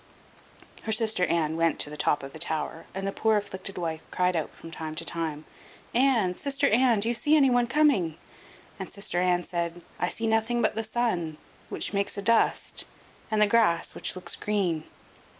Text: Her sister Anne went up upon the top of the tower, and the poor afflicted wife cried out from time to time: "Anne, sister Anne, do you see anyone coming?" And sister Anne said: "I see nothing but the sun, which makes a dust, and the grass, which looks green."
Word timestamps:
Her 0.81 0.91
sister 0.91 1.25
Anne 1.25 1.55
went 1.57 1.75
up 1.75 1.81
upon 1.81 1.91
the 1.91 1.97
top 1.99 2.23
of 2.23 2.33
the 2.33 2.39
tower, 2.39 2.87
and 2.95 3.05
the 3.05 3.11
poor 3.11 3.37
afflicted 3.37 3.77
wife 3.77 4.01
cried 4.09 4.35
out 4.35 4.49
from 4.49 4.71
time 4.71 4.95
to 4.95 5.05
time: 5.05 5.45
"Anne, 5.93 6.33
sister 6.33 6.67
Anne, 6.69 7.01
do 7.01 7.07
you 7.07 7.13
see 7.13 7.35
anyone 7.37 7.67
coming?" 7.67 8.17
And 8.79 8.89
sister 8.89 9.19
Anne 9.21 9.43
said: 9.43 9.83
"I 9.99 10.07
see 10.07 10.25
nothing 10.25 10.59
but 10.59 10.73
the 10.73 10.83
sun, 10.83 11.37
which 11.69 11.93
makes 11.93 12.17
a 12.17 12.21
dust, 12.23 12.85
and 13.29 13.39
the 13.39 13.45
grass, 13.45 13.93
which 13.93 14.15
looks 14.15 14.35
green." 14.35 14.85